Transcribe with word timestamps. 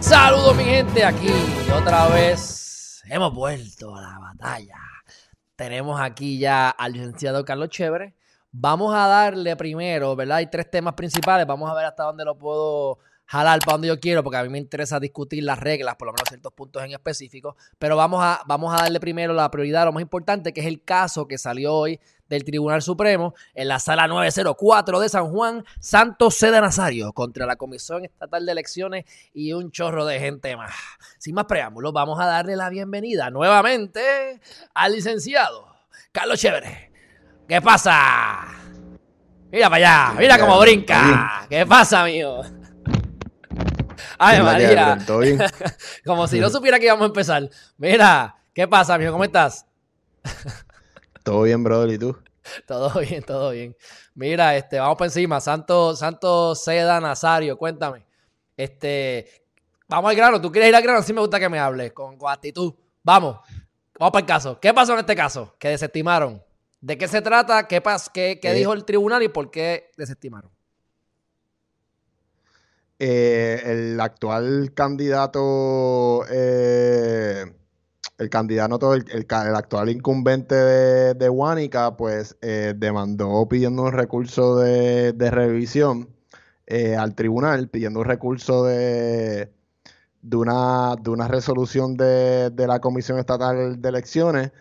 Saludos 0.00 0.56
mi 0.56 0.64
gente 0.64 1.04
aquí 1.04 1.32
otra 1.74 2.08
vez. 2.08 3.02
Hemos 3.08 3.34
vuelto 3.34 3.94
a 3.94 4.02
la 4.02 4.18
batalla. 4.18 4.78
Tenemos 5.56 6.00
aquí 6.00 6.38
ya 6.38 6.70
al 6.70 6.92
licenciado 6.92 7.44
Carlos 7.44 7.70
Chévere. 7.70 8.14
Vamos 8.52 8.94
a 8.94 9.06
darle 9.08 9.56
primero, 9.56 10.14
¿verdad? 10.14 10.38
Hay 10.38 10.46
tres 10.48 10.70
temas 10.70 10.94
principales. 10.94 11.46
Vamos 11.46 11.70
a 11.70 11.74
ver 11.74 11.86
hasta 11.86 12.04
dónde 12.04 12.24
lo 12.24 12.38
puedo 12.38 12.98
jalar 13.26 13.58
para 13.60 13.72
donde 13.72 13.88
yo 13.88 13.98
quiero, 13.98 14.22
porque 14.22 14.36
a 14.36 14.42
mí 14.42 14.48
me 14.48 14.58
interesa 14.58 15.00
discutir 15.00 15.42
las 15.42 15.58
reglas, 15.58 15.96
por 15.96 16.06
lo 16.06 16.12
menos 16.12 16.28
ciertos 16.28 16.52
puntos 16.52 16.82
en 16.84 16.92
específico. 16.92 17.56
Pero 17.78 17.96
vamos 17.96 18.20
a, 18.22 18.42
vamos 18.46 18.72
a 18.72 18.82
darle 18.82 19.00
primero 19.00 19.34
la 19.34 19.50
prioridad 19.50 19.84
lo 19.84 19.92
más 19.92 20.02
importante, 20.02 20.52
que 20.52 20.60
es 20.60 20.66
el 20.66 20.82
caso 20.82 21.26
que 21.26 21.38
salió 21.38 21.74
hoy 21.74 22.00
del 22.28 22.44
Tribunal 22.44 22.82
Supremo 22.82 23.34
en 23.54 23.68
la 23.68 23.78
sala 23.78 24.06
904 24.06 25.00
de 25.00 25.08
San 25.08 25.28
Juan, 25.30 25.64
Santos 25.80 26.34
Seda 26.34 26.60
Nazario 26.60 27.12
contra 27.12 27.46
la 27.46 27.56
Comisión 27.56 28.04
Estatal 28.04 28.46
de 28.46 28.52
Elecciones 28.52 29.04
y 29.32 29.52
un 29.52 29.70
chorro 29.70 30.04
de 30.06 30.18
gente 30.18 30.56
más. 30.56 30.74
Sin 31.18 31.34
más 31.34 31.46
preámbulos, 31.46 31.92
vamos 31.92 32.20
a 32.20 32.26
darle 32.26 32.56
la 32.56 32.68
bienvenida 32.68 33.30
nuevamente 33.30 34.40
al 34.74 34.92
licenciado 34.92 35.66
Carlos 36.12 36.40
Chévere. 36.40 36.92
¿Qué 37.48 37.60
pasa? 37.60 38.46
Mira 39.52 39.70
para 39.70 39.76
allá, 39.76 40.18
mira 40.18 40.38
cómo 40.38 40.58
brinca. 40.58 41.46
¿Qué 41.48 41.64
pasa, 41.64 42.02
amigo? 42.02 42.42
Ay, 44.18 44.42
María. 44.42 44.98
Como 46.04 46.26
si 46.26 46.40
no 46.40 46.50
supiera 46.50 46.78
que 46.78 46.86
íbamos 46.86 47.04
a 47.04 47.06
empezar. 47.06 47.48
Mira, 47.76 48.36
¿qué 48.52 48.66
pasa, 48.66 48.94
amigo? 48.94 49.12
¿Cómo 49.12 49.24
estás? 49.24 49.66
Todo 51.26 51.42
bien, 51.42 51.64
brother, 51.64 51.92
¿y 51.92 51.98
tú? 51.98 52.16
Todo 52.68 53.00
bien, 53.00 53.20
todo 53.24 53.50
bien. 53.50 53.76
Mira, 54.14 54.56
este, 54.56 54.78
vamos 54.78 54.96
por 54.96 55.08
encima. 55.08 55.40
Santo, 55.40 55.96
Santo 55.96 56.54
Seda 56.54 57.00
Nazario, 57.00 57.58
cuéntame. 57.58 58.06
Este, 58.56 59.26
vamos 59.88 60.10
al 60.10 60.16
grano. 60.16 60.40
¿Tú 60.40 60.52
quieres 60.52 60.68
ir 60.68 60.76
al 60.76 60.84
grano? 60.84 61.02
Sí 61.02 61.12
me 61.12 61.20
gusta 61.20 61.40
que 61.40 61.48
me 61.48 61.58
hables, 61.58 61.92
con, 61.92 62.16
actitud. 62.28 62.72
Vamos, 63.02 63.38
vamos 63.98 64.12
para 64.12 64.20
el 64.20 64.26
caso. 64.26 64.60
¿Qué 64.60 64.72
pasó 64.72 64.92
en 64.92 65.00
este 65.00 65.16
caso? 65.16 65.56
Que 65.58 65.70
desestimaron. 65.70 66.40
¿De 66.80 66.96
qué 66.96 67.08
se 67.08 67.20
trata? 67.20 67.66
¿Qué, 67.66 67.80
pas 67.80 68.08
qué, 68.08 68.38
qué 68.40 68.52
eh. 68.52 68.54
dijo 68.54 68.72
el 68.72 68.84
tribunal 68.84 69.24
y 69.24 69.28
por 69.28 69.50
qué 69.50 69.90
desestimaron? 69.96 70.52
Eh, 73.00 73.62
el 73.64 74.00
actual 74.00 74.72
candidato, 74.74 76.22
eh, 76.30 77.52
el 78.18 78.30
candidato, 78.30 78.94
el, 78.94 79.04
el, 79.10 79.26
actual 79.30 79.90
incumbente 79.90 80.54
de, 80.54 81.14
de 81.14 81.28
Huánica, 81.28 81.96
pues 81.96 82.36
eh, 82.42 82.74
demandó 82.76 83.46
pidiendo 83.48 83.82
un 83.82 83.92
recurso 83.92 84.56
de, 84.56 85.12
revisión 85.30 86.08
al 86.98 87.14
tribunal, 87.14 87.68
pidiendo 87.68 88.00
un 88.00 88.06
recurso 88.06 88.64
de, 88.64 89.52
de, 90.22 90.36
una, 90.36 90.96
de 91.00 91.10
una 91.10 91.28
resolución 91.28 91.96
de, 91.96 92.52
la 92.56 92.80
Comisión 92.80 93.18
Estatal 93.18 93.80
de 93.80 93.88
Elecciones. 93.88 94.52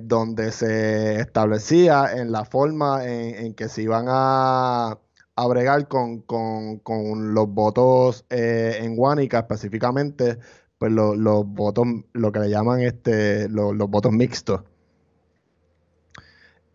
donde 0.00 0.52
se 0.52 1.20
establecía 1.20 2.12
en 2.16 2.32
la 2.32 2.44
forma 2.44 3.04
en 3.04 3.54
que 3.54 3.68
se 3.68 3.82
iban 3.82 4.06
a, 4.08 4.98
a 5.38 5.46
bregar 5.46 5.86
con, 5.86 6.24
los 7.32 7.48
votos 7.48 8.24
eh, 8.28 8.78
en 8.80 8.96
Guánica, 8.96 9.38
específicamente, 9.38 10.38
pues 10.78 10.92
los 10.92 11.46
votos, 11.46 11.86
lo 12.12 12.32
que 12.32 12.40
le 12.40 12.50
llaman 12.50 12.80
este, 12.80 13.48
los 13.48 13.76
votos 13.90 14.12
mixtos. 14.12 14.62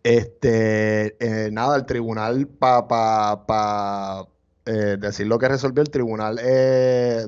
Este, 0.02 1.16
eh, 1.46 1.50
nada, 1.50 1.76
el 1.76 1.86
tribunal, 1.86 2.46
para 2.46 4.26
eh, 4.66 4.96
decir 5.00 5.26
lo 5.26 5.38
que 5.38 5.48
resolvió, 5.48 5.82
el 5.82 5.90
tribunal 5.90 6.36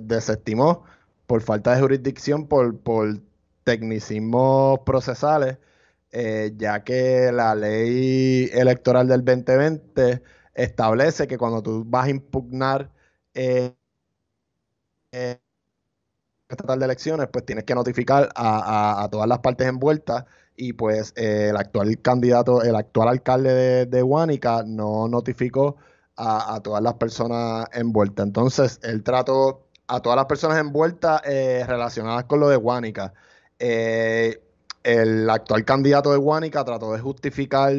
desestimó 0.03 0.85
por 1.27 1.41
falta 1.43 1.75
de 1.75 1.81
jurisdicción, 1.81 2.47
por, 2.47 2.79
por 2.79 3.21
tecnicismos 3.65 4.81
procesales, 4.81 5.59
ya 6.57 6.85
que 6.85 7.31
la 7.33 7.55
ley 7.55 8.49
electoral 8.53 9.09
del 9.09 9.25
2020 9.25 10.23
establece 10.57 11.27
que 11.29 11.39
cuando 11.39 11.63
tú 11.63 11.85
vas 11.87 12.07
a 12.07 12.11
impugnar 12.11 12.91
eh, 13.35 13.75
eh, 15.13 15.39
estatal 16.49 16.79
de 16.79 16.85
elecciones, 16.85 17.29
pues 17.33 17.45
tienes 17.45 17.65
que 17.65 17.75
notificar 17.75 18.29
a, 18.35 19.09
todas 19.11 19.29
las 19.29 19.41
partes 19.41 19.67
envueltas 19.67 20.25
y 20.57 20.73
pues 20.73 21.13
eh, 21.17 21.49
el 21.51 21.57
actual 21.57 22.01
candidato, 22.01 22.63
el 22.63 22.77
actual 22.77 23.09
alcalde 23.09 23.53
de, 23.53 23.87
de 23.87 24.65
no 24.67 25.09
notificó 25.09 25.77
a, 26.17 26.61
todas 26.63 26.83
las 26.83 26.95
personas 26.95 27.67
envueltas. 27.73 28.27
Entonces, 28.27 28.81
él 28.83 29.03
trató 29.03 29.67
a 29.87 30.01
todas 30.01 30.17
las 30.17 30.27
personas 30.27 30.59
envueltas 30.59 31.21
eh, 31.25 31.65
relacionadas 31.67 32.25
con 32.25 32.41
lo 32.41 32.49
de 32.49 32.57
Huánica. 32.57 33.13
el 33.59 35.31
actual 35.31 35.65
candidato 35.65 36.13
de 36.13 36.19
Huánica 36.19 36.65
trató 36.65 36.93
de 36.93 37.01
justificar 37.01 37.73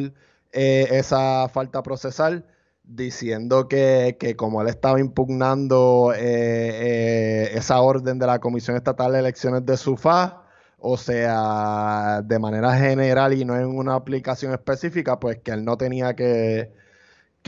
esa 0.52 1.48
falta 1.48 1.82
procesal 1.82 2.44
diciendo 2.88 3.68
que, 3.68 4.16
como 4.36 4.62
él 4.62 4.68
estaba 4.68 4.98
impugnando 4.98 6.12
eh, 6.16 6.20
eh, 6.20 7.50
esa 7.54 7.80
orden 7.80 8.18
de 8.18 8.26
la 8.26 8.38
Comisión 8.38 8.76
Estatal 8.76 9.12
de 9.12 9.18
Elecciones 9.18 9.64
de 9.66 9.76
SUFA, 9.76 10.42
o 10.78 10.96
sea, 10.96 12.22
de 12.24 12.38
manera 12.38 12.74
general 12.76 13.34
y 13.34 13.44
no 13.44 13.56
en 13.56 13.66
una 13.66 13.94
aplicación 13.94 14.52
específica, 14.52 15.20
pues 15.20 15.38
que 15.38 15.50
él 15.50 15.64
no 15.64 15.76
tenía 15.76 16.14
que, 16.16 16.72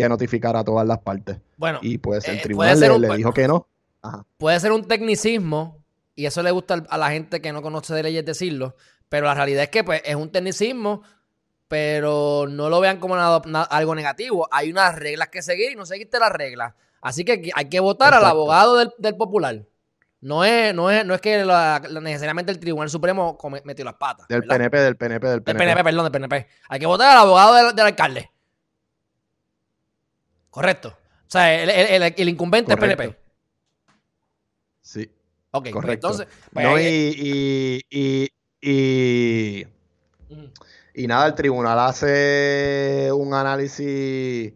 notificar 0.08 0.56
a 0.56 0.64
todas 0.64 0.86
las 0.86 0.98
partes. 0.98 1.36
Bueno, 1.58 1.78
y 1.82 1.98
pues 1.98 2.26
el 2.26 2.38
eh, 2.38 2.40
tribunal 2.42 2.80
le, 2.80 3.16
dijo 3.16 3.34
que 3.34 3.46
no. 3.46 3.66
Puede 4.38 4.58
ser 4.58 4.72
un 4.72 4.88
tecnicismo, 4.88 5.84
y 6.14 6.24
eso 6.24 6.42
le 6.42 6.50
gusta 6.50 6.86
a 6.88 6.96
la 6.96 7.10
gente 7.10 7.42
que 7.42 7.52
no 7.52 7.60
conoce 7.60 7.92
de 7.92 8.02
leyes 8.04 8.24
decirlo, 8.24 8.76
pero 9.10 9.26
la 9.26 9.34
realidad 9.34 9.64
es 9.64 9.68
que 9.68 9.84
pues, 9.84 10.00
es 10.06 10.14
un 10.14 10.32
tecnicismo 10.32 11.02
pero 11.70 12.48
no 12.50 12.68
lo 12.68 12.80
vean 12.80 12.98
como 12.98 13.14
algo 13.14 13.94
negativo. 13.94 14.48
Hay 14.50 14.72
unas 14.72 14.92
reglas 14.96 15.28
que 15.28 15.40
seguir 15.40 15.70
y 15.70 15.76
no 15.76 15.86
seguiste 15.86 16.18
las 16.18 16.32
reglas. 16.32 16.74
Así 17.00 17.24
que 17.24 17.48
hay 17.54 17.68
que 17.68 17.78
votar 17.78 18.12
al 18.12 18.24
abogado 18.24 18.76
del, 18.76 19.16
popular. 19.16 19.62
No 20.20 20.44
es, 20.44 20.74
no 20.74 20.90
es, 20.90 21.06
no 21.06 21.14
es 21.14 21.20
que 21.20 21.44
necesariamente 22.02 22.50
el 22.50 22.58
Tribunal 22.58 22.90
Supremo 22.90 23.38
metió 23.62 23.84
las 23.84 23.94
patas. 23.94 24.26
Del 24.26 24.42
PNP, 24.42 24.78
del 24.80 24.96
PNP, 24.96 25.28
del 25.28 25.42
PNP. 25.44 25.58
Del 25.58 25.68
PNP, 25.68 25.84
perdón, 25.84 26.04
del 26.06 26.12
PNP. 26.12 26.48
Hay 26.68 26.80
que 26.80 26.86
votar 26.86 27.12
al 27.12 27.18
abogado 27.18 27.72
del, 27.72 27.86
alcalde. 27.86 28.28
Correcto. 30.50 30.88
O 30.88 31.30
sea, 31.30 31.54
el, 31.54 32.28
incumbente 32.28 32.72
es 32.72 32.78
PNP. 32.80 33.16
Sí. 34.80 35.08
Ok, 35.52 35.62
pues 35.62 35.72
Correcto. 35.72 36.08
entonces. 36.08 36.26
Pues 36.52 36.66
no, 36.66 36.80
y, 36.80 37.84
y, 37.88 37.88
y, 37.90 38.32
y 38.60 39.66
nada, 41.06 41.26
el 41.26 41.34
tribunal 41.34 41.78
hace 41.78 43.10
un 43.12 43.34
análisis 43.34 44.52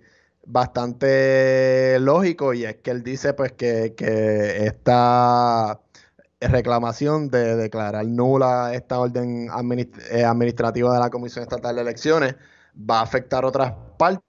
bastante 0.46 1.98
lógico 2.00 2.52
y 2.54 2.64
es 2.64 2.76
que 2.76 2.90
él 2.90 3.02
dice 3.02 3.34
pues 3.34 3.52
que, 3.52 3.94
esta 4.66 5.80
reclamación 6.40 7.28
de 7.28 7.56
declarar 7.56 8.04
nula 8.06 8.74
esta 8.74 8.98
orden 8.98 9.48
eh, 10.10 10.24
administrativa 10.24 10.92
de 10.92 11.00
la 11.00 11.10
Comisión 11.10 11.42
Estatal 11.42 11.74
de 11.76 11.82
Elecciones 11.82 12.36
va 12.78 13.00
a 13.00 13.02
afectar 13.02 13.44
otras 13.44 13.72
partes 13.96 14.20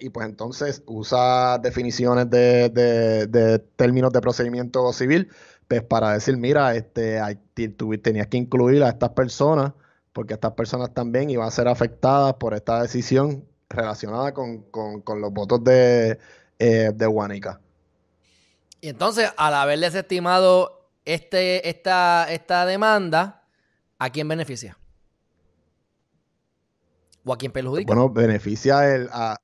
y 0.00 0.10
pues 0.10 0.26
entonces 0.26 0.82
usa 0.86 1.58
definiciones 1.58 2.28
de, 2.30 2.68
de, 2.68 3.58
términos 3.76 4.12
de 4.12 4.20
procedimiento 4.20 4.92
civil 4.92 5.30
pues 5.68 5.82
para 5.82 6.12
decir, 6.14 6.36
mira, 6.36 6.74
este, 6.74 7.20
tú 7.76 7.96
tenías 7.98 8.26
que 8.26 8.36
incluir 8.36 8.82
a 8.82 8.88
estas 8.88 9.10
personas 9.10 9.72
porque 10.20 10.34
estas 10.34 10.52
personas 10.52 10.92
también 10.92 11.30
iban 11.30 11.48
a 11.48 11.50
ser 11.50 11.66
afectadas 11.66 12.34
por 12.34 12.52
esta 12.52 12.82
decisión 12.82 13.42
relacionada 13.70 14.34
con, 14.34 14.66
los 15.18 15.32
votos 15.32 15.64
de, 15.64 16.18
eh, 16.58 16.90
de 16.94 17.06
Guanica. 17.06 17.58
Y 18.82 18.90
entonces, 18.90 19.32
al 19.38 19.54
haber 19.54 19.78
desestimado 19.78 20.90
este, 21.06 21.66
esta, 21.70 22.30
esta 22.30 22.66
demanda, 22.66 23.44
¿a 23.98 24.10
quién 24.10 24.28
beneficia? 24.28 24.76
¿O 27.24 27.32
a 27.32 27.38
quién 27.38 27.50
perjudica? 27.50 27.86
Bueno, 27.86 28.10
beneficia 28.10 28.94
el, 28.94 29.08
a, 29.14 29.38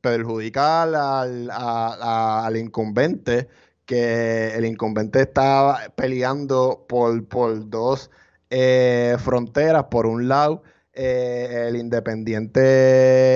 perjudica 0.00 0.84
al, 0.84 1.50
al 1.50 2.56
incumbente, 2.56 3.50
que 3.84 4.54
el 4.54 4.64
incumbente 4.64 5.20
está 5.20 5.92
peleando 5.96 6.86
por, 6.88 7.28
por 7.28 7.68
dos 7.68 8.10
eh, 8.56 9.16
fronteras. 9.18 9.86
Por 9.90 10.06
un 10.06 10.28
lado, 10.28 10.62
eh, 10.92 11.66
el 11.68 11.74
Independiente 11.76 12.62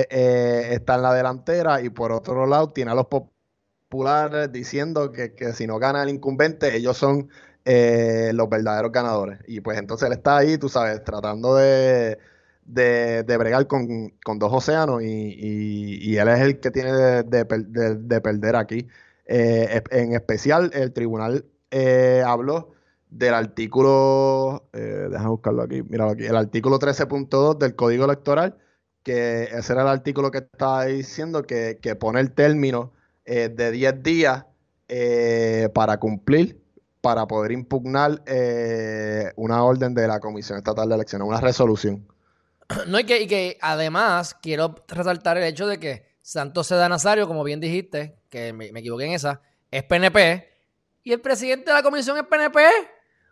eh, 0.09 0.73
está 0.73 0.95
en 0.95 1.01
la 1.01 1.13
delantera 1.13 1.81
y 1.81 1.89
por 1.89 2.13
otro 2.13 2.45
lado 2.47 2.69
tiene 2.69 2.91
a 2.91 2.95
los 2.95 3.07
populares 3.07 4.49
diciendo 4.53 5.11
que, 5.11 5.33
si 5.53 5.67
no 5.67 5.77
gana 5.77 6.03
el 6.03 6.09
incumbente, 6.09 6.73
ellos 6.73 6.97
son 6.97 7.29
los 7.65 8.49
verdaderos 8.49 8.93
ganadores. 8.93 9.39
Y 9.45 9.59
pues 9.59 9.77
entonces 9.77 10.07
él 10.07 10.13
está 10.13 10.37
ahí, 10.37 10.57
tú 10.57 10.69
sabes, 10.69 11.03
tratando 11.03 11.55
de, 11.55 12.17
de, 12.63 13.37
bregar 13.37 13.67
con, 13.67 14.13
dos 14.37 14.53
océanos 14.53 15.03
y, 15.03 16.17
él 16.17 16.27
es 16.29 16.39
el 16.39 16.59
que 16.61 16.71
tiene 16.71 16.93
de, 17.23 18.21
perder 18.21 18.55
aquí. 18.55 18.87
en 19.25 20.13
especial, 20.13 20.71
el 20.73 20.93
tribunal 20.93 21.45
habló 22.25 22.78
del 23.09 23.33
artículo, 23.33 24.69
déjame 24.71 25.29
buscarlo 25.29 25.63
aquí, 25.63 25.81
míralo 25.83 26.11
aquí, 26.11 26.25
el 26.25 26.35
artículo 26.35 26.79
13.2 26.79 27.57
del 27.57 27.75
Código 27.75 28.05
Electoral, 28.05 28.57
que 29.03 29.43
ese 29.43 29.73
era 29.73 29.81
el 29.81 29.87
artículo 29.87 30.31
que 30.31 30.39
estaba 30.39 30.85
diciendo 30.85 31.43
que, 31.43 31.79
que 31.81 31.95
pone 31.95 32.19
el 32.19 32.31
término 32.31 32.93
de 33.25 33.71
10 33.71 34.03
días 34.03 34.45
para 35.73 35.99
cumplir 35.99 36.59
para 37.01 37.27
poder 37.27 37.51
impugnar 37.51 38.21
eh, 38.25 39.31
una 39.35 39.63
orden 39.63 39.93
de 39.93 40.07
la 40.07 40.19
Comisión 40.19 40.57
Estatal 40.57 40.89
de 40.89 40.95
Elecciones, 40.95 41.27
una 41.27 41.41
resolución. 41.41 42.07
No, 42.85 42.99
y 42.99 43.03
que, 43.03 43.19
y 43.19 43.25
que 43.25 43.57
además 43.61 44.35
quiero 44.39 44.75
resaltar 44.87 45.37
el 45.37 45.43
hecho 45.43 45.65
de 45.65 45.79
que 45.79 46.05
Santos 46.21 46.67
Seda 46.67 46.87
Nazario, 46.87 47.27
como 47.27 47.43
bien 47.43 47.59
dijiste, 47.59 48.19
que 48.29 48.53
me, 48.53 48.67
equivoqué 48.67 49.05
en 49.05 49.13
esa, 49.13 49.41
es 49.71 49.81
PNP, 49.81 50.47
y 51.03 51.11
el 51.11 51.19
presidente 51.19 51.71
de 51.71 51.73
la 51.73 51.81
comisión 51.81 52.15
es 52.17 52.25
PNP. 52.25 52.59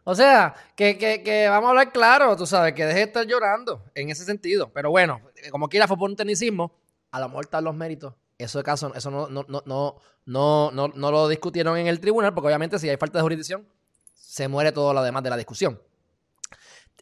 O 0.09 0.15
sea, 0.15 0.55
que, 0.73 0.97
que, 0.97 1.49
vamos 1.49 1.67
a 1.67 1.71
hablar 1.71 1.91
claro, 1.91 2.37
tú 2.37 2.45
sabes, 2.45 2.73
que 2.73 2.85
deje 2.85 2.99
de 2.99 3.03
estar 3.03 3.25
llorando 3.25 3.83
en 3.93 4.09
ese 4.09 4.23
sentido. 4.23 4.71
Pero 4.71 4.89
bueno, 4.89 5.19
como 5.51 5.67
quiera 5.67 5.85
fue 5.85 5.97
por 5.97 6.09
un 6.09 6.15
tecnicismo, 6.15 6.71
a 7.11 7.19
lo 7.19 7.27
mejor 7.27 7.43
están 7.43 7.65
los 7.65 7.75
méritos 7.75 8.13
eso 8.37 8.57
de 8.57 8.63
caso, 8.63 8.93
eso 8.95 9.11
no, 9.11 9.27
no, 9.27 9.45
no, 9.49 9.65
no, 9.65 10.71
no, 10.71 10.87
no 10.87 11.11
lo 11.11 11.27
discutieron 11.27 11.77
en 11.77 11.87
el 11.87 11.99
tribunal, 11.99 12.33
porque 12.33 12.47
obviamente 12.47 12.79
si 12.79 12.87
hay 12.87 12.95
falta 12.95 13.17
de 13.17 13.23
jurisdicción, 13.23 13.67
se 14.13 14.47
muere 14.47 14.71
todo 14.71 14.93
lo 14.93 15.03
demás 15.03 15.23
de 15.23 15.29
la 15.29 15.35
discusión. 15.35 15.77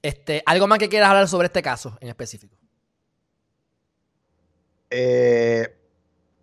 Este, 0.02 0.42
¿Algo 0.44 0.66
más 0.66 0.80
que 0.80 0.90
quieras 0.90 1.10
hablar 1.10 1.28
sobre 1.28 1.46
este 1.46 1.62
caso 1.62 2.00
en 2.02 2.08
específico? 2.08 2.56
Eh, 4.90 5.85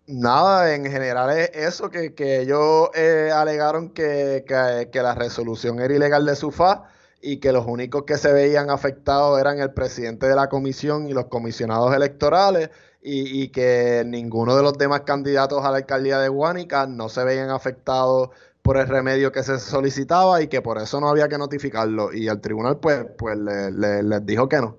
nada, 0.07 0.75
en 0.75 0.85
general 0.85 1.37
es 1.37 1.49
eso, 1.53 1.89
que, 1.89 2.13
ellos 2.41 2.89
eh, 2.95 3.31
alegaron 3.33 3.89
que, 3.89 4.45
que, 4.45 5.01
la 5.01 5.15
resolución 5.15 5.79
era 5.79 5.93
ilegal 5.93 6.25
de 6.25 6.35
su 6.35 6.51
fa 6.51 6.89
y 7.21 7.37
que 7.37 7.51
los 7.51 7.65
únicos 7.65 8.03
que 8.03 8.17
se 8.17 8.33
veían 8.33 8.69
afectados 8.69 9.39
eran 9.39 9.59
el 9.59 9.71
presidente 9.71 10.27
de 10.27 10.35
la 10.35 10.49
comisión 10.49 11.07
y 11.07 11.13
los 11.13 11.25
comisionados 11.25 11.95
electorales 11.95 12.69
y, 13.01 13.49
que 13.49 14.03
ninguno 14.05 14.55
de 14.55 14.63
los 14.63 14.77
demás 14.77 15.01
candidatos 15.01 15.63
a 15.65 15.71
la 15.71 15.77
alcaldía 15.77 16.19
de 16.19 16.29
Guánica 16.29 16.87
no 16.87 17.09
se 17.09 17.23
veían 17.23 17.49
afectados 17.49 18.29
por 18.61 18.77
el 18.77 18.87
remedio 18.87 19.31
que 19.33 19.43
se 19.43 19.59
solicitaba 19.59 20.41
y 20.41 20.47
que 20.47 20.61
por 20.61 20.77
eso 20.77 21.01
no 21.01 21.09
había 21.09 21.27
que 21.27 21.37
notificarlo. 21.37 22.13
Y 22.13 22.29
el 22.29 22.39
tribunal 22.39 22.77
pues, 22.77 23.05
pues 23.17 23.37
les 23.37 24.25
dijo 24.25 24.47
que 24.47 24.57
no. 24.57 24.77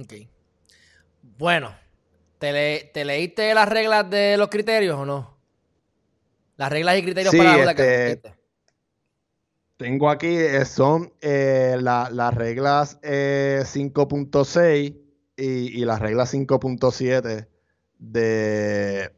Ok. 0.00 0.14
Bueno, 1.38 1.72
¿te, 2.38 2.90
¿te, 2.92 3.04
leíste 3.04 3.54
las 3.54 3.68
reglas 3.68 4.08
de 4.08 4.36
los 4.36 4.48
criterios 4.48 4.98
o 4.98 5.06
no? 5.06 5.34
Las 6.56 6.70
reglas 6.70 6.98
y 6.98 7.02
criterios 7.02 7.34
para 7.34 7.64
la 7.64 7.72
este, 7.72 8.34
Tengo 9.76 10.08
aquí, 10.08 10.28
eh, 10.28 10.64
son 10.64 11.12
eh, 11.20 11.76
las 11.80 12.34
reglas 12.34 12.98
eh, 13.02 13.62
5.6 13.64 14.96
y, 15.36 15.84
la 15.84 15.98
regla 15.98 16.24
5.7 16.24 17.48
de, 17.98 19.10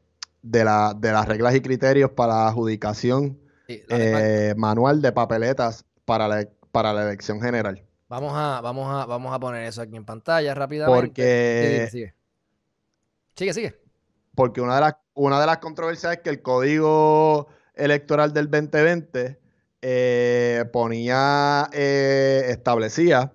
de, 0.43 0.65
la, 0.65 0.95
de 0.97 1.13
las 1.13 1.29
reglas 1.29 1.55
y 1.55 1.61
criterios 1.61 2.11
para 2.11 2.49
adjudicación 2.49 3.39
eh, 3.69 4.55
manual 4.57 5.03
de 5.03 5.13
papeletas 5.13 5.85
para 6.07 6.27
la, 6.27 6.49
para 6.73 6.95
la 6.95 7.03
elección 7.03 7.41
general. 7.41 7.83
Vamos 8.09 8.33
a, 8.35 8.61
vamos, 8.63 8.89
a, 8.89 9.05
vamos 9.05 9.35
a 9.35 9.41
poner 9.41 9.65
eso 9.65 9.83
aquí 9.83 9.97
en 9.97 10.05
pantalla 10.05 10.55
rápidamente. 10.55 11.07
Porque. 11.07 11.89
sigue. 11.91 12.15
Sigue, 13.37 13.53
sigue. 13.53 13.81
Porque 14.35 14.61
una 14.61 14.77
de, 14.77 14.81
las, 14.81 14.97
una 15.15 15.41
de 15.41 15.47
las 15.47 15.59
controversias 15.59 16.15
es 16.15 16.19
que 16.21 16.31
el 16.31 16.43
código 16.43 17.49
electoral 17.75 18.33
del 18.33 18.51
2020 18.51 19.39
eh, 19.83 20.65
ponía, 20.73 21.69
eh, 21.73 22.47
establecía 22.49 23.33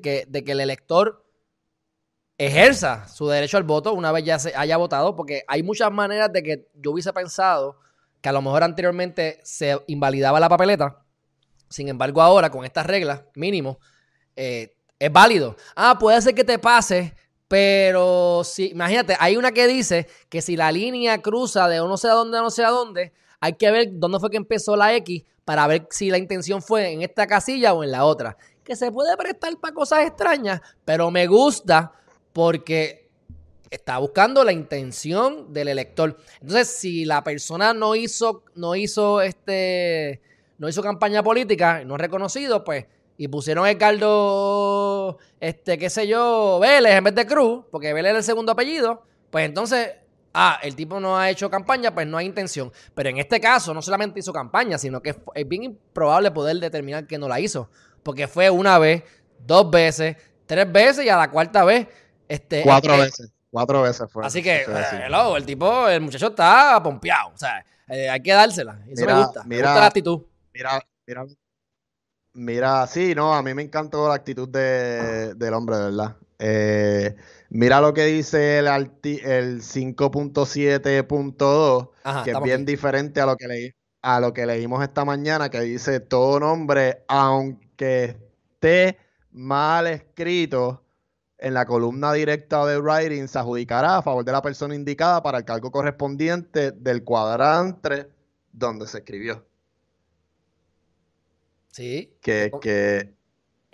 que, 0.00 0.26
de, 0.28 0.44
que, 0.44 0.52
el 0.52 0.60
elector 0.60 1.24
ejerza 2.38 3.08
su 3.08 3.28
derecho 3.28 3.56
al 3.56 3.64
voto 3.64 3.92
una 3.92 4.12
vez 4.12 4.24
ya 4.24 4.38
se 4.38 4.54
haya 4.54 4.76
votado, 4.76 5.16
porque 5.16 5.42
hay 5.48 5.62
muchas 5.62 5.90
maneras 5.92 6.32
de 6.32 6.42
que 6.42 6.68
yo 6.74 6.92
hubiese 6.92 7.12
pensado 7.12 7.78
que 8.20 8.28
a 8.28 8.32
lo 8.32 8.42
mejor 8.42 8.62
anteriormente 8.62 9.40
se 9.44 9.78
invalidaba 9.86 10.40
la 10.40 10.48
papeleta, 10.48 11.04
sin 11.70 11.88
embargo 11.88 12.20
ahora 12.20 12.50
con 12.50 12.64
estas 12.64 12.84
reglas 12.84 13.22
mínimo 13.34 13.78
eh, 14.36 14.74
es 14.98 15.10
válido. 15.10 15.56
Ah, 15.74 15.96
puede 15.98 16.20
ser 16.20 16.34
que 16.34 16.44
te 16.44 16.58
pase, 16.58 17.14
pero 17.48 18.42
si, 18.44 18.68
imagínate, 18.68 19.16
hay 19.18 19.36
una 19.36 19.52
que 19.52 19.66
dice 19.66 20.06
que 20.28 20.42
si 20.42 20.56
la 20.56 20.70
línea 20.70 21.22
cruza 21.22 21.68
de 21.68 21.78
no 21.78 21.96
sé 21.96 22.08
a 22.08 22.12
dónde 22.12 22.38
a 22.38 22.42
no 22.42 22.50
sé 22.50 22.64
a 22.64 22.70
dónde, 22.70 23.12
hay 23.40 23.54
que 23.54 23.70
ver 23.70 23.88
dónde 23.92 24.20
fue 24.20 24.30
que 24.30 24.36
empezó 24.36 24.76
la 24.76 24.94
X 24.96 25.24
para 25.44 25.66
ver 25.66 25.88
si 25.90 26.10
la 26.10 26.18
intención 26.18 26.60
fue 26.60 26.92
en 26.92 27.02
esta 27.02 27.26
casilla 27.26 27.72
o 27.72 27.82
en 27.82 27.92
la 27.92 28.04
otra. 28.04 28.36
Que 28.62 28.76
se 28.76 28.92
puede 28.92 29.16
prestar 29.16 29.56
para 29.58 29.74
cosas 29.74 30.06
extrañas, 30.06 30.60
pero 30.84 31.10
me 31.10 31.26
gusta 31.26 31.92
porque 32.32 33.08
está 33.70 33.98
buscando 33.98 34.44
la 34.44 34.52
intención 34.52 35.52
del 35.52 35.68
elector. 35.68 36.16
Entonces, 36.40 36.68
si 36.68 37.04
la 37.04 37.24
persona 37.24 37.72
no 37.72 37.94
hizo, 37.94 38.44
no 38.54 38.74
hizo 38.74 39.22
este, 39.22 40.20
no 40.60 40.68
hizo 40.68 40.82
campaña 40.82 41.22
política, 41.22 41.82
no 41.84 41.94
es 41.94 42.00
reconocido, 42.00 42.62
pues, 42.62 42.84
y 43.16 43.28
pusieron 43.28 43.64
a 43.64 43.70
Edgardo, 43.70 45.18
este, 45.40 45.78
qué 45.78 45.88
sé 45.90 46.06
yo, 46.06 46.58
Vélez 46.60 46.92
en 46.94 47.04
vez 47.04 47.14
de 47.14 47.26
Cruz, 47.26 47.64
porque 47.70 47.92
Vélez 47.94 48.12
es 48.12 48.18
el 48.18 48.24
segundo 48.24 48.52
apellido, 48.52 49.02
pues 49.30 49.46
entonces 49.46 49.90
ah, 50.34 50.58
el 50.62 50.76
tipo 50.76 51.00
no 51.00 51.18
ha 51.18 51.30
hecho 51.30 51.50
campaña, 51.50 51.94
pues 51.94 52.06
no 52.06 52.18
hay 52.18 52.26
intención. 52.26 52.70
Pero 52.94 53.08
en 53.08 53.18
este 53.18 53.40
caso 53.40 53.72
no 53.74 53.82
solamente 53.82 54.20
hizo 54.20 54.32
campaña, 54.32 54.78
sino 54.78 55.00
que 55.02 55.16
es 55.34 55.48
bien 55.48 55.64
improbable 55.64 56.30
poder 56.30 56.58
determinar 56.58 57.06
que 57.06 57.18
no 57.18 57.26
la 57.26 57.40
hizo. 57.40 57.70
Porque 58.02 58.28
fue 58.28 58.50
una 58.50 58.78
vez, 58.78 59.02
dos 59.46 59.70
veces, 59.70 60.16
tres 60.46 60.70
veces 60.70 61.04
y 61.04 61.08
a 61.08 61.16
la 61.16 61.30
cuarta 61.30 61.64
vez. 61.64 61.88
Este, 62.28 62.62
Cuatro 62.62 62.92
este, 62.94 63.04
veces. 63.04 63.32
Cuatro 63.50 63.82
veces 63.82 64.10
fue. 64.10 64.24
Así 64.24 64.42
que, 64.42 64.62
así. 64.62 64.96
eh, 64.96 65.02
hello, 65.06 65.36
el 65.36 65.44
tipo, 65.44 65.88
el 65.88 66.00
muchacho 66.00 66.28
está 66.28 66.80
pompeado. 66.82 67.30
O 67.34 67.38
sea, 67.38 67.64
eh, 67.88 68.08
hay 68.08 68.20
que 68.22 68.32
dársela. 68.32 68.78
Eso 68.86 69.04
me 69.04 69.12
Mira, 69.12 69.18
gusta. 69.18 69.42
me 69.42 69.56
mira. 69.56 69.68
gusta 69.68 69.80
la 69.80 69.86
actitud. 69.86 70.22
Mira, 70.52 70.82
mira. 71.06 71.26
Mira, 72.32 72.86
sí, 72.86 73.14
no, 73.14 73.34
a 73.34 73.42
mí 73.42 73.54
me 73.54 73.62
encantó 73.62 74.08
la 74.08 74.14
actitud 74.14 74.48
de, 74.48 75.34
del 75.34 75.54
hombre, 75.54 75.76
verdad. 75.76 76.16
Eh, 76.38 77.16
mira 77.50 77.80
lo 77.80 77.92
que 77.92 78.06
dice 78.06 78.58
el, 78.58 78.66
el 78.68 79.62
5.7.2, 79.62 81.90
Ajá, 82.02 82.24
que 82.24 82.30
es 82.30 82.42
bien 82.42 82.62
aquí. 82.62 82.72
diferente 82.72 83.20
a 83.20 83.26
lo 83.26 83.36
que 83.36 83.48
leí, 83.48 83.70
a 84.02 84.20
lo 84.20 84.32
que 84.32 84.46
leímos 84.46 84.82
esta 84.82 85.04
mañana, 85.04 85.50
que 85.50 85.60
dice 85.60 86.00
todo 86.00 86.40
nombre, 86.40 87.04
aunque 87.08 88.16
esté 88.52 88.96
mal 89.32 89.86
escrito 89.88 90.84
en 91.36 91.54
la 91.54 91.66
columna 91.66 92.12
directa 92.12 92.64
de 92.66 92.78
writing, 92.78 93.26
se 93.26 93.38
adjudicará 93.38 93.98
a 93.98 94.02
favor 94.02 94.24
de 94.24 94.32
la 94.32 94.42
persona 94.42 94.74
indicada 94.74 95.22
para 95.22 95.38
el 95.38 95.44
cargo 95.44 95.70
correspondiente 95.70 96.70
del 96.72 97.02
cuadrante 97.02 98.08
donde 98.52 98.86
se 98.86 98.98
escribió. 98.98 99.49
Sí, 101.70 102.16
Que, 102.20 102.50
Oh. 102.52 102.60
que 102.60 103.14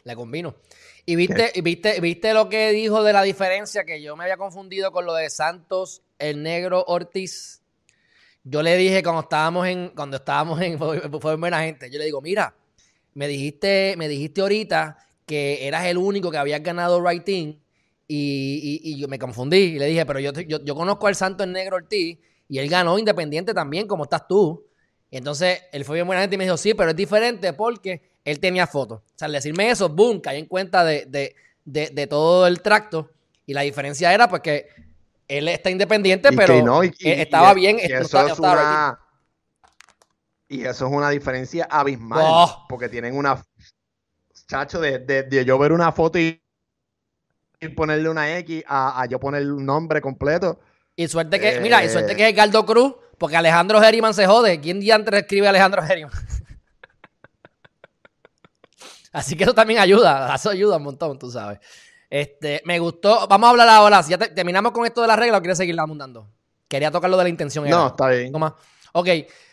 le 0.04 0.14
combino. 0.14 0.56
Y 1.04 1.16
viste, 1.16 1.52
viste, 1.62 2.00
viste 2.00 2.34
lo 2.34 2.48
que 2.48 2.72
dijo 2.72 3.02
de 3.02 3.12
la 3.12 3.22
diferencia 3.22 3.84
que 3.84 4.02
yo 4.02 4.16
me 4.16 4.24
había 4.24 4.36
confundido 4.36 4.92
con 4.92 5.06
lo 5.06 5.14
de 5.14 5.30
Santos, 5.30 6.02
el 6.18 6.42
negro 6.42 6.84
Ortiz. 6.86 7.62
Yo 8.44 8.62
le 8.62 8.76
dije 8.76 9.02
cuando 9.02 9.22
estábamos 9.22 9.66
en, 9.66 9.88
cuando 9.90 10.16
estábamos 10.18 10.60
en, 10.60 10.78
fue, 11.20 11.36
buena 11.36 11.62
gente, 11.62 11.90
yo 11.90 11.98
le 11.98 12.04
digo, 12.04 12.20
mira, 12.20 12.54
me 13.14 13.28
dijiste, 13.28 13.94
me 13.98 14.08
dijiste 14.08 14.40
ahorita 14.40 14.98
que 15.26 15.66
eras 15.66 15.86
el 15.86 15.96
único 15.98 16.30
que 16.30 16.38
habías 16.38 16.62
ganado 16.62 17.00
writing 17.00 17.58
y, 18.06 18.80
y, 18.84 18.92
y 18.92 18.98
yo 19.00 19.08
me 19.08 19.18
confundí 19.18 19.56
y 19.56 19.78
le 19.78 19.86
dije, 19.86 20.06
pero 20.06 20.20
yo, 20.20 20.32
yo, 20.32 20.62
yo 20.62 20.74
conozco 20.76 21.08
al 21.08 21.16
Santo 21.16 21.42
el 21.42 21.52
negro 21.52 21.76
Ortiz 21.76 22.18
y 22.48 22.58
él 22.58 22.68
ganó 22.68 22.98
independiente 22.98 23.52
también, 23.52 23.88
como 23.88 24.04
estás 24.04 24.28
tú. 24.28 24.64
Y 25.10 25.16
entonces 25.18 25.62
él 25.72 25.84
fue 25.84 25.94
bien 25.96 26.06
buena 26.06 26.22
gente 26.22 26.34
y 26.34 26.38
me 26.38 26.44
dijo, 26.44 26.56
sí, 26.56 26.74
pero 26.74 26.90
es 26.90 26.96
diferente 26.96 27.52
porque 27.52 28.02
él 28.24 28.40
tenía 28.40 28.66
fotos. 28.66 29.00
O 29.00 29.12
sea, 29.18 29.26
al 29.26 29.32
decirme 29.32 29.70
eso, 29.70 29.88
boom, 29.88 30.20
caí 30.20 30.38
en 30.40 30.46
cuenta 30.46 30.84
de, 30.84 31.06
de, 31.06 31.34
de, 31.64 31.90
de 31.90 32.06
todo 32.06 32.46
el 32.46 32.60
tracto. 32.60 33.10
Y 33.46 33.54
la 33.54 33.60
diferencia 33.60 34.12
era 34.12 34.28
pues 34.28 34.42
que 34.42 34.68
él 35.28 35.46
está 35.48 35.70
independiente, 35.70 36.28
y 36.32 36.36
pero 36.36 36.62
no, 36.62 36.82
y- 36.84 36.92
y- 36.98 37.08
eh, 37.08 37.22
estaba 37.22 37.52
y- 37.52 37.54
bien. 37.54 37.78
y 37.78 37.82
eso 37.84 38.02
estaba- 38.02 38.30
es 38.32 38.38
una 38.38 39.00
y 40.48 40.64
eso 40.64 40.86
es 40.86 40.92
una 40.92 41.10
diferencia 41.10 41.66
abismal 41.70 42.22
Oh. 42.24 42.66
porque 42.68 42.88
tienen 42.88 43.16
una 43.16 43.44
chacho 44.48 44.80
de, 44.80 45.00
de- 45.00 45.44
yo 45.44 45.58
ver 45.58 45.72
una 45.72 45.90
foto 45.90 46.18
y, 46.20 46.40
y 47.60 47.68
ponerle 47.68 48.08
una 48.08 48.36
X 48.38 48.62
a, 48.68 49.02
a 49.02 49.06
yo 49.06 49.18
ponerle 49.18 49.50
un 49.52 49.66
nombre 49.66 50.00
completo 50.00 50.60
Y 50.94 51.08
suerte 51.08 51.40
que, 51.40 51.56
Eh, 51.56 51.60
mira, 51.60 51.84
y 51.84 51.88
suerte 51.88 52.14
que 52.14 52.28
es 52.28 52.32
Edgardo 52.32 52.64
Cruz, 52.64 52.94
porque 53.18 53.36
Alejandro 53.36 53.80
Geriman 53.80 54.14
se 54.14 54.26
jode. 54.26 54.60
¿Quién 54.60 54.80
diantre 54.80 55.18
escribe 55.18 55.48
Alejandro 55.48 55.82
Geriman? 55.82 56.12
Así 59.12 59.36
que 59.36 59.44
eso 59.44 59.54
también 59.54 59.80
ayuda, 59.80 60.34
eso 60.34 60.50
ayuda 60.50 60.76
un 60.76 60.82
montón, 60.82 61.18
tú 61.18 61.30
sabes. 61.30 61.58
Este, 62.10 62.60
me 62.64 62.78
gustó. 62.78 63.26
Vamos 63.26 63.46
a 63.46 63.50
hablar 63.50 63.68
ahora. 63.68 64.02
Si 64.02 64.10
ya 64.10 64.18
te- 64.18 64.28
terminamos 64.28 64.72
con 64.72 64.84
esto 64.84 65.00
de 65.02 65.08
la 65.08 65.16
regla 65.16 65.38
o 65.38 65.40
quieres 65.40 65.56
seguirla 65.58 65.82
abundando. 65.82 66.28
Quería 66.68 66.90
tocar 66.90 67.08
lo 67.10 67.16
de 67.16 67.22
la 67.24 67.28
intención. 67.30 67.66
era. 67.66 67.76
no 67.76 67.86
está 67.88 68.08
bien 68.08 68.32
más. 68.32 68.52
Ok, 68.92 69.08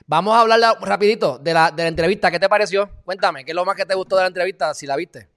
vamos 0.05 0.35
a 0.35 0.41
hablar 0.41 0.59
la- 0.59 0.77
rapidito 0.81 1.37
de 1.37 1.53
la, 1.53 1.71
de 1.71 1.83
la 1.83 1.89
entrevista. 1.89 2.29
¿Qué 2.29 2.39
te 2.39 2.49
pareció? 2.49 2.89
Cuéntame, 3.05 3.45
¿qué 3.45 3.51
es 3.51 3.55
lo 3.55 3.63
más 3.65 3.75
que 3.75 3.85
te 3.85 3.95
gustó 3.95 4.15
de 4.17 4.23
la 4.23 4.27
entrevista 4.27 4.73
si 4.73 4.85
la 4.85 4.95
viste? 4.95 5.29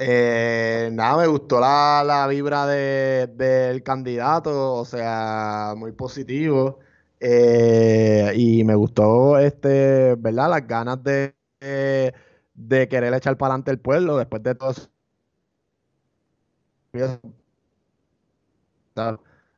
Eh, 0.00 0.90
nada, 0.94 1.18
me 1.18 1.28
gustó 1.28 1.60
la, 1.60 2.04
la 2.06 2.26
vibra 2.28 2.66
de- 2.66 3.28
del 3.28 3.84
candidato, 3.84 4.74
o 4.76 4.86
sea, 4.86 5.74
muy 5.78 5.92
positivo. 5.92 6.80
Eh, 7.20 8.32
y 8.36 8.64
me 8.64 8.76
gustó, 8.76 9.38
este, 9.38 10.16
¿verdad? 10.16 10.50
Las 10.50 10.66
ganas 10.68 11.04
de, 11.04 11.36
de, 11.60 12.14
de 12.54 12.88
querer 12.88 13.14
echar 13.14 13.38
para 13.38 13.54
adelante 13.54 13.72
el 13.72 13.80
pueblo 13.80 14.18
después 14.18 14.42
de 14.44 14.56
todo 14.56 14.72
eso. 14.72 14.90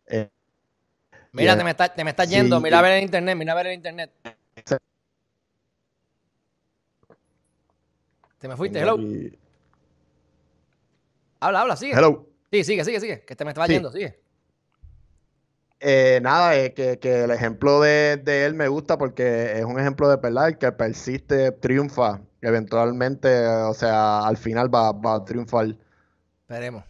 Eh, 0.09 0.31
Mira, 1.33 1.55
Yeah. 1.55 1.59
te 1.59 1.65
me 1.65 1.71
estás 1.73 1.95
te 1.95 2.05
me 2.05 2.11
estás 2.11 2.31
yendo. 2.31 2.59
Sí. 2.59 2.63
Mira 2.65 2.79
a 2.81 2.83
ver 2.83 2.93
el 2.99 3.05
internet, 3.05 3.37
mira 3.37 3.53
a 3.53 3.57
ver 3.57 3.69
el 3.69 3.75
internet. 3.75 4.13
Te 8.39 8.49
me 8.49 8.57
fuiste, 8.57 8.81
hello. 8.81 8.99
Habla, 11.43 11.61
habla, 11.63 11.77
sigue. 11.77 11.93
Hello. 11.95 12.29
Sí, 12.53 12.63
sigue, 12.63 12.85
sigue, 12.85 13.01
sigue. 13.01 13.25
Que 13.25 13.35
te 13.35 13.45
me 13.45 13.51
estaba 13.51 13.67
Sí. 13.67 13.73
yendo, 13.73 13.91
sigue. 13.91 14.21
Eh, 15.81 16.21
nada, 16.23 16.57
eh, 16.57 16.73
que, 16.73 17.01
que 17.01 17.25
el 17.25 17.33
ejemplo 17.33 17.81
de, 17.81 18.17
de 18.17 18.45
él 18.47 18.55
me 18.55 18.69
gusta 18.69 18.97
porque 18.97 19.59
es 19.59 19.65
un 19.65 19.81
ejemplo 19.81 20.09
de 20.09 20.17
verdad, 20.17 20.47
el 20.49 20.57
que 20.59 20.71
persiste, 20.71 21.51
triunfa, 21.51 22.21
eventualmente, 22.41 23.45
o 23.45 23.75
sea, 23.75 24.21
al 24.25 24.37
final 24.37 24.73
va, 24.73 24.93
va 24.93 25.17
a 25.17 25.25
triunfar. 25.25 25.75
Esperemos. 26.43 26.85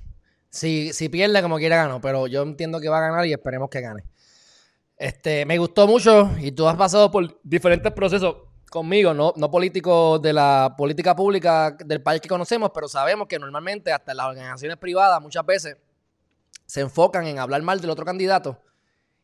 Si, 0.50 0.92
si 0.92 1.08
pierde, 1.08 1.40
como 1.40 1.56
quiera 1.56 1.76
gano, 1.76 2.02
pero 2.02 2.26
yo 2.26 2.42
entiendo 2.42 2.78
que 2.80 2.90
va 2.90 2.98
a 2.98 3.08
ganar 3.08 3.24
y 3.26 3.32
esperemos 3.32 3.70
que 3.70 3.80
gane. 3.80 4.04
Este, 4.98 5.46
me 5.46 5.56
gustó 5.56 5.86
mucho 5.86 6.30
y 6.38 6.52
tú 6.52 6.68
has 6.68 6.76
pasado 6.76 7.10
por 7.10 7.40
diferentes 7.42 7.90
procesos 7.92 8.36
conmigo, 8.72 9.12
no, 9.14 9.32
no 9.36 9.50
políticos 9.50 10.20
de 10.22 10.32
la 10.32 10.74
política 10.76 11.14
pública 11.14 11.76
del 11.84 12.02
país 12.02 12.20
que 12.20 12.28
conocemos, 12.28 12.70
pero 12.74 12.88
sabemos 12.88 13.28
que 13.28 13.38
normalmente 13.38 13.92
hasta 13.92 14.14
las 14.14 14.26
organizaciones 14.26 14.78
privadas 14.78 15.20
muchas 15.20 15.44
veces 15.46 15.76
se 16.66 16.80
enfocan 16.80 17.26
en 17.26 17.38
hablar 17.38 17.62
mal 17.62 17.80
del 17.80 17.90
otro 17.90 18.04
candidato 18.04 18.58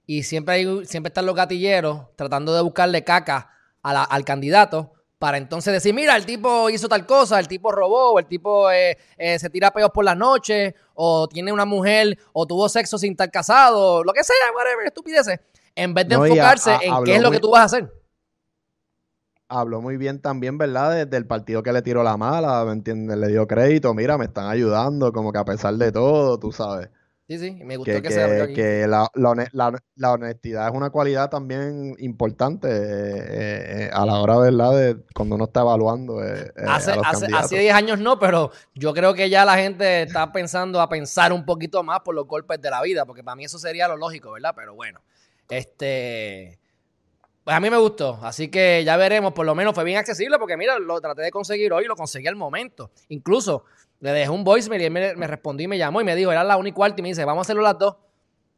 y 0.06 0.22
siempre, 0.22 0.54
hay, 0.54 0.86
siempre 0.86 1.08
están 1.08 1.26
los 1.26 1.34
gatilleros 1.34 2.14
tratando 2.14 2.54
de 2.54 2.60
buscarle 2.62 3.02
caca 3.04 3.50
a 3.82 3.92
la- 3.92 4.04
al 4.04 4.24
candidato 4.24 4.92
para 5.18 5.36
entonces 5.38 5.72
decir, 5.72 5.94
mira, 5.94 6.14
el 6.14 6.24
tipo 6.26 6.70
hizo 6.70 6.88
tal 6.88 7.04
cosa, 7.06 7.40
el 7.40 7.48
tipo 7.48 7.72
robó, 7.72 8.12
o 8.12 8.18
el 8.20 8.26
tipo 8.26 8.70
eh, 8.70 8.96
eh, 9.16 9.38
se 9.40 9.50
tira 9.50 9.72
peos 9.72 9.90
por 9.92 10.04
la 10.04 10.14
noche, 10.14 10.76
o 10.94 11.26
tiene 11.26 11.52
una 11.52 11.64
mujer, 11.64 12.16
o 12.32 12.46
tuvo 12.46 12.68
sexo 12.68 12.98
sin 12.98 13.12
estar 13.12 13.28
casado, 13.30 14.04
lo 14.04 14.12
que 14.12 14.22
sea, 14.22 14.36
whatever, 14.54 14.86
estupideces, 14.86 15.40
en 15.74 15.92
vez 15.92 16.06
de 16.06 16.16
No, 16.16 16.24
y 16.24 16.30
a- 16.30 16.34
enfocarse 16.34 16.70
a- 16.70 16.78
en 16.82 17.04
qué 17.04 17.16
es 17.16 17.20
lo 17.22 17.28
muy- 17.30 17.36
que 17.36 17.40
tú 17.40 17.50
vas 17.50 17.62
a 17.62 17.64
hacer. 17.64 17.92
Habló 19.50 19.80
muy 19.80 19.96
bien 19.96 20.20
también, 20.20 20.58
¿verdad? 20.58 21.06
Desde 21.06 21.16
el 21.16 21.26
partido 21.26 21.62
que 21.62 21.72
le 21.72 21.80
tiró 21.80 22.02
la 22.02 22.18
mala, 22.18 22.64
¿me 22.66 22.72
entiendes? 22.72 23.16
Le 23.16 23.28
dio 23.28 23.46
crédito, 23.46 23.94
mira, 23.94 24.18
me 24.18 24.26
están 24.26 24.46
ayudando, 24.50 25.10
como 25.10 25.32
que 25.32 25.38
a 25.38 25.44
pesar 25.44 25.74
de 25.74 25.90
todo, 25.90 26.38
tú 26.38 26.52
sabes. 26.52 26.90
Sí, 27.26 27.38
sí, 27.38 27.50
me 27.62 27.76
gustó 27.76 27.92
Que, 27.92 28.02
que, 28.02 28.10
se 28.10 28.22
abrió 28.22 28.44
que, 28.46 28.52
aquí. 28.52 28.54
que 28.54 28.86
la, 28.86 29.08
la 29.14 29.72
la- 29.96 30.12
honestidad 30.12 30.68
es 30.68 30.74
una 30.74 30.90
cualidad 30.90 31.30
también 31.30 31.94
importante 31.98 32.68
eh, 32.70 33.84
eh, 33.86 33.90
a 33.92 34.04
la 34.06 34.18
hora, 34.20 34.38
¿verdad? 34.38 34.72
De 34.76 34.96
cuando 35.14 35.36
uno 35.36 35.44
está 35.44 35.60
evaluando 35.60 36.22
eh, 36.24 36.52
eh, 36.56 36.62
Hace, 36.66 36.92
a 36.92 36.96
los 36.96 37.06
hace, 37.06 37.26
hace 37.34 37.58
10 37.58 37.74
años 37.74 37.98
no, 37.98 38.18
pero 38.18 38.50
yo 38.74 38.92
creo 38.94 39.14
que 39.14 39.30
ya 39.30 39.44
la 39.44 39.56
gente 39.56 40.02
está 40.02 40.30
pensando 40.32 40.80
a 40.80 40.88
pensar 40.88 41.32
un 41.32 41.44
poquito 41.44 41.82
más 41.82 42.00
por 42.00 42.14
los 42.14 42.26
golpes 42.26 42.60
de 42.60 42.70
la 42.70 42.82
vida, 42.82 43.04
porque 43.06 43.22
para 43.24 43.36
mí 43.36 43.44
eso 43.44 43.58
sería 43.58 43.88
lo 43.88 43.96
lógico, 43.96 44.32
¿verdad? 44.32 44.52
Pero 44.56 44.74
bueno, 44.74 45.00
este... 45.48 46.58
Pues 47.48 47.56
a 47.56 47.60
mí 47.60 47.70
me 47.70 47.78
gustó, 47.78 48.18
así 48.24 48.48
que 48.48 48.84
ya 48.84 48.98
veremos, 48.98 49.32
por 49.32 49.46
lo 49.46 49.54
menos 49.54 49.74
fue 49.74 49.82
bien 49.82 49.96
accesible, 49.96 50.38
porque 50.38 50.58
mira, 50.58 50.78
lo 50.78 51.00
traté 51.00 51.22
de 51.22 51.30
conseguir 51.30 51.72
hoy 51.72 51.86
lo 51.86 51.96
conseguí 51.96 52.26
al 52.26 52.36
momento. 52.36 52.90
Incluso 53.08 53.64
le 54.00 54.12
dejé 54.12 54.28
un 54.28 54.44
voicemail 54.44 54.82
y 54.82 54.84
él 54.84 54.90
me, 54.90 55.26
respondió 55.26 55.64
y 55.64 55.68
me 55.68 55.78
llamó 55.78 56.02
y 56.02 56.04
me 56.04 56.14
dijo, 56.14 56.30
era 56.30 56.44
la 56.44 56.58
una 56.58 56.68
y 56.68 56.74
y 56.76 57.00
me 57.00 57.08
dice, 57.08 57.24
vamos 57.24 57.40
a 57.40 57.46
hacerlo 57.46 57.62
las 57.62 57.78
dos. 57.78 57.96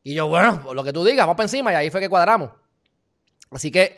Y 0.02 0.14
yo, 0.14 0.26
bueno, 0.26 0.74
lo 0.74 0.82
que 0.82 0.92
tú 0.92 1.04
digas, 1.04 1.18
vamos 1.24 1.36
para 1.36 1.44
encima 1.44 1.70
y 1.70 1.76
ahí 1.76 1.90
fue 1.90 2.00
que 2.00 2.08
cuadramos. 2.08 2.50
Así 3.52 3.70
que 3.70 3.96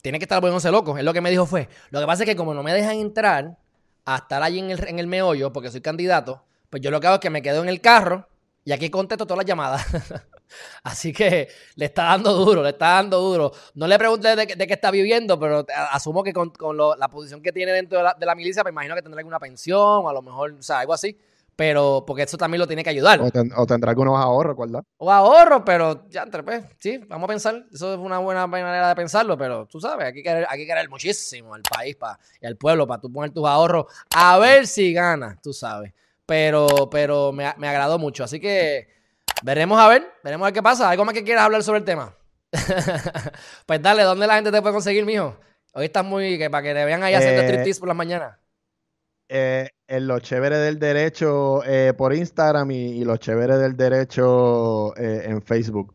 tiene 0.00 0.18
que 0.18 0.24
estar 0.24 0.40
bueno 0.40 0.56
ese 0.56 0.70
loco. 0.70 0.96
Es 0.96 1.04
lo 1.04 1.12
que 1.12 1.20
me 1.20 1.28
dijo 1.28 1.44
fue. 1.44 1.68
Lo 1.90 2.00
que 2.00 2.06
pasa 2.06 2.22
es 2.22 2.26
que 2.26 2.36
como 2.36 2.54
no 2.54 2.62
me 2.62 2.72
dejan 2.72 2.96
entrar 2.96 3.58
a 4.06 4.16
estar 4.16 4.42
allí 4.42 4.60
en 4.60 4.70
el, 4.70 4.88
en 4.88 4.98
el 4.98 5.08
meollo, 5.08 5.52
porque 5.52 5.70
soy 5.70 5.82
candidato, 5.82 6.42
pues 6.70 6.82
yo 6.82 6.90
lo 6.90 7.00
que 7.00 7.06
hago 7.06 7.16
es 7.16 7.20
que 7.20 7.28
me 7.28 7.42
quedo 7.42 7.62
en 7.62 7.68
el 7.68 7.82
carro 7.82 8.26
y 8.64 8.72
aquí 8.72 8.88
contesto 8.88 9.26
todas 9.26 9.44
las 9.44 9.46
llamadas. 9.46 9.84
Así 10.82 11.12
que 11.12 11.48
le 11.76 11.84
está 11.86 12.04
dando 12.04 12.32
duro, 12.32 12.62
le 12.62 12.70
está 12.70 12.86
dando 12.94 13.20
duro. 13.20 13.52
No 13.74 13.86
le 13.86 13.98
pregunté 13.98 14.34
de, 14.36 14.46
qué- 14.46 14.56
de 14.56 14.66
qué 14.66 14.74
está 14.74 14.90
viviendo, 14.90 15.38
pero 15.38 15.64
asumo 15.92 16.22
que 16.22 16.32
con, 16.32 16.50
con 16.50 16.76
lo- 16.76 16.96
la 16.96 17.08
posición 17.08 17.42
que 17.42 17.52
tiene 17.52 17.72
dentro 17.72 17.98
de 17.98 18.04
la, 18.04 18.14
de 18.18 18.26
la 18.26 18.34
milicia, 18.34 18.62
me 18.64 18.70
imagino 18.70 18.94
que 18.94 19.02
tendrá 19.02 19.18
alguna 19.20 19.38
pensión, 19.38 19.78
o 19.80 20.08
a 20.08 20.12
lo 20.12 20.22
mejor, 20.22 20.52
o 20.58 20.62
sea, 20.62 20.80
algo 20.80 20.92
así. 20.94 21.16
Pero 21.56 22.04
porque 22.06 22.22
eso 22.22 22.38
también 22.38 22.58
lo 22.60 22.66
tiene 22.66 22.82
que 22.82 22.88
ayudar. 22.88 23.20
O, 23.20 23.30
ten- 23.30 23.52
o 23.54 23.66
tendrá 23.66 23.90
algunos 23.90 24.18
ahorros, 24.18 24.56
¿verdad? 24.56 24.82
O 24.96 25.10
ahorro, 25.12 25.62
pero 25.62 26.08
ya, 26.08 26.22
entre, 26.22 26.42
pues, 26.42 26.64
sí, 26.78 26.96
vamos 27.06 27.24
a 27.24 27.28
pensar. 27.28 27.66
Eso 27.70 27.92
es 27.92 27.98
una 27.98 28.18
buena 28.18 28.46
manera 28.46 28.88
de 28.88 28.94
pensarlo, 28.94 29.36
pero 29.36 29.66
tú 29.66 29.78
sabes, 29.78 30.06
hay 30.06 30.12
que 30.14 30.22
querer, 30.22 30.46
hay 30.48 30.58
que 30.60 30.66
querer 30.66 30.88
muchísimo 30.88 31.54
al 31.54 31.60
país 31.62 31.96
pa, 31.96 32.18
y 32.40 32.46
al 32.46 32.56
pueblo 32.56 32.86
para 32.86 32.98
tú 33.02 33.12
poner 33.12 33.30
tus 33.32 33.46
ahorros 33.46 33.84
a 34.14 34.38
ver 34.38 34.66
si 34.66 34.94
ganas, 34.94 35.42
tú 35.42 35.52
sabes. 35.52 35.92
Pero, 36.24 36.88
pero 36.90 37.30
me, 37.32 37.52
me 37.58 37.68
agradó 37.68 37.98
mucho. 37.98 38.24
Así 38.24 38.40
que 38.40 38.88
veremos 39.42 39.78
a 39.78 39.88
ver, 39.88 40.06
veremos 40.22 40.44
a 40.44 40.48
ver 40.48 40.54
qué 40.54 40.62
pasa. 40.62 40.90
¿Algo 40.90 41.04
más 41.04 41.14
que 41.14 41.24
quieras 41.24 41.44
hablar 41.44 41.62
sobre 41.62 41.78
el 41.80 41.84
tema? 41.84 42.14
pues 43.66 43.80
dale, 43.82 44.02
¿dónde 44.02 44.26
la 44.26 44.34
gente 44.34 44.50
te 44.50 44.60
puede 44.60 44.72
conseguir, 44.74 45.04
mijo? 45.04 45.36
Hoy 45.72 45.86
estás 45.86 46.04
muy, 46.04 46.36
que 46.38 46.50
para 46.50 46.62
que 46.62 46.74
te 46.74 46.84
vean 46.84 47.02
ahí 47.02 47.14
haciendo 47.14 47.42
Eh, 47.42 47.46
striptease 47.46 47.80
por 47.80 47.88
las 47.88 47.96
mañanas. 47.96 48.36
eh, 49.28 49.68
en 49.86 50.06
Los 50.08 50.22
Chéveres 50.22 50.58
del 50.58 50.78
Derecho 50.78 51.62
por 51.96 52.14
Instagram 52.14 52.70
y, 52.70 53.04
Los 53.04 53.20
Chéveres 53.20 53.58
del 53.58 53.76
Derecho 53.76 54.96
en 54.96 55.40
Facebook. 55.42 55.94